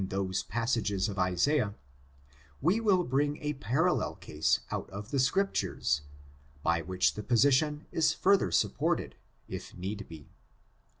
327 0.01 0.29
those 0.29 0.41
passages 0.45 1.07
in 1.07 1.19
Isaiah, 1.19 1.75
we 2.59 2.79
will 2.79 3.03
bring 3.03 3.37
a 3.37 3.53
parallel 3.53 4.15
case 4.15 4.61
out 4.71 4.89
of 4.89 5.11
the 5.11 5.19
Scriptures, 5.19 6.01
by 6.63 6.81
which 6.81 7.13
the 7.13 7.21
position 7.21 7.85
is 7.91 8.11
fur 8.11 8.35
ther 8.35 8.49
supported 8.51 9.13
if 9.47 9.77
need 9.77 10.07
be. 10.09 10.31